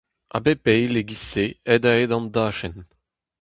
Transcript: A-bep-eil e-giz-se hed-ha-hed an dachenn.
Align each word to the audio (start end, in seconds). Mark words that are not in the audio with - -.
A-bep-eil 0.35 0.93
e-giz-se 1.01 1.45
hed-ha-hed 1.71 2.11
an 2.17 2.25
dachenn. 2.35 2.79